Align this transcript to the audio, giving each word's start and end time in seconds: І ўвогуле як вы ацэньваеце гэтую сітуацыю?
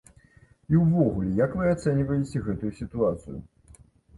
І 0.73 0.79
ўвогуле 0.83 1.35
як 1.39 1.53
вы 1.61 1.69
ацэньваеце 1.73 2.43
гэтую 2.49 2.73
сітуацыю? 2.81 3.37